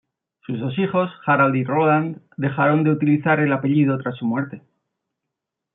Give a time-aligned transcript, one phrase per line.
[0.47, 4.63] Sus dos hijos, Harald y Roland, dejaron de utilizar el apellido tras su muerte.